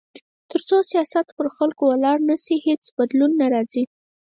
[0.51, 3.83] تر څو سیاست پر خلکو ولاړ نه شي، هیڅ بدلون نه راځي.